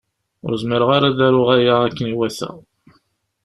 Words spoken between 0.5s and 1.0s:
zmireɣ